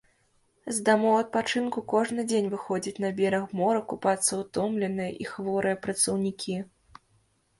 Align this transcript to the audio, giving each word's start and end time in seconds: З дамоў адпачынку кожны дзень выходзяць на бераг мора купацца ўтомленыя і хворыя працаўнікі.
З 0.75 0.81
дамоў 0.85 1.17
адпачынку 1.23 1.81
кожны 1.93 2.21
дзень 2.31 2.47
выходзяць 2.53 3.01
на 3.03 3.11
бераг 3.19 3.45
мора 3.59 3.81
купацца 3.91 4.39
ўтомленыя 4.41 5.11
і 5.25 5.27
хворыя 5.33 5.79
працаўнікі. 5.87 6.57